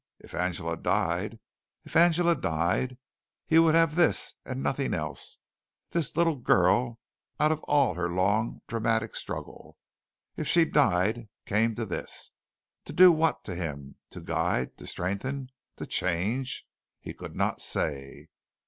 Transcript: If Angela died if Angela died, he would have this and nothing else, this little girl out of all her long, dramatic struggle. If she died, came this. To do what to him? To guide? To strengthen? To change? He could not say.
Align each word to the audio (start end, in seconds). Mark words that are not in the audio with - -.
If 0.17 0.33
Angela 0.33 0.77
died 0.77 1.39
if 1.83 1.95
Angela 1.95 2.35
died, 2.35 2.97
he 3.45 3.59
would 3.59 3.75
have 3.75 3.93
this 3.95 4.33
and 4.43 4.63
nothing 4.63 4.95
else, 4.95 5.37
this 5.91 6.17
little 6.17 6.37
girl 6.37 6.99
out 7.39 7.51
of 7.51 7.59
all 7.65 7.93
her 7.93 8.09
long, 8.09 8.61
dramatic 8.65 9.15
struggle. 9.15 9.77
If 10.35 10.47
she 10.47 10.65
died, 10.65 11.29
came 11.45 11.75
this. 11.75 12.31
To 12.85 12.93
do 12.93 13.11
what 13.11 13.43
to 13.43 13.53
him? 13.53 13.97
To 14.09 14.21
guide? 14.21 14.75
To 14.77 14.87
strengthen? 14.87 15.51
To 15.75 15.85
change? 15.85 16.65
He 16.99 17.13
could 17.13 17.35
not 17.35 17.61
say. 17.61 18.29